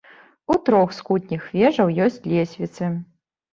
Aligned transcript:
У 0.55 0.55
трох 0.69 0.95
з 1.01 1.05
кутніх 1.09 1.45
вежаў 1.59 1.93
ёсць 2.09 2.19
лесвіцы. 2.35 2.93